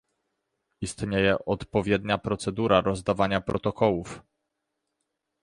Istnieje 0.81 1.45
odpowiednia 1.45 2.17
procedura 2.17 2.81
rozdawania 2.81 3.41
protokołów 3.41 4.21